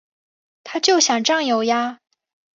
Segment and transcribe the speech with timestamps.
[0.63, 1.99] 他就想占有呀